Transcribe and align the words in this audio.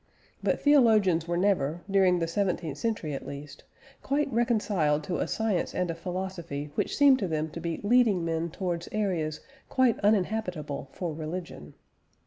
But 0.41 0.59
theologians 0.59 1.27
were 1.27 1.37
never, 1.37 1.81
during 1.87 2.17
the 2.17 2.25
seventeenth 2.27 2.79
century 2.79 3.13
at 3.13 3.27
least, 3.27 3.63
quite 4.01 4.33
reconciled 4.33 5.03
to 5.03 5.17
a 5.19 5.27
science 5.27 5.75
and 5.75 5.91
a 5.91 5.93
philosophy 5.93 6.71
which 6.73 6.97
seemed 6.97 7.19
to 7.19 7.27
them 7.27 7.51
to 7.51 7.59
be 7.59 7.79
leading 7.83 8.25
men 8.25 8.49
towards 8.49 8.89
areas 8.91 9.41
quite 9.69 9.99
uninhabitable 9.99 10.89
for 10.91 11.13
religion. 11.13 11.75